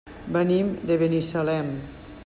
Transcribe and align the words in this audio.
Venim 0.37 0.71
de 0.91 0.97
Binissalem. 1.03 1.71